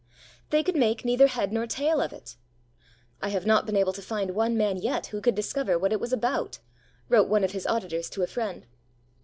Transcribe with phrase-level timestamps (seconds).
[0.49, 2.35] They could make neither head nor tail of it!
[3.21, 5.99] 'I have not been able to find one man yet who could discover what it
[5.99, 6.57] was about,'
[7.07, 8.65] wrote one of his auditors to a friend.